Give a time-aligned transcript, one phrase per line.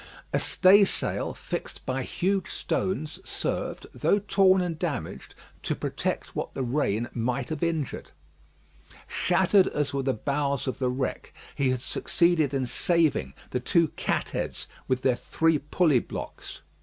[0.33, 6.55] A stay sail, fixed by huge stones, served, though torn and damaged, to protect what
[6.55, 8.09] the rain might have injured.
[9.07, 13.89] Shattered as were the bows of the wreck, he had succeeded in saving the two
[13.89, 16.63] cat heads with their three pulley blocks.